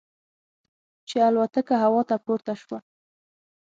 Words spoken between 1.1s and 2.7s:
الوتکه هوا ته پورته